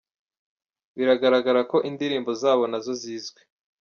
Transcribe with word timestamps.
Biragaragara 0.97 1.61
ko 1.71 1.77
indirimbo 1.89 2.31
zabo 2.41 2.63
nazo 2.71 2.93
zizwi. 3.01 3.41